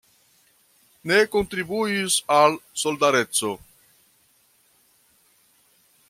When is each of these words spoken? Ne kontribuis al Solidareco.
Ne 1.09 1.17
kontribuis 1.33 2.15
al 2.37 2.57
Solidareco. 2.85 3.51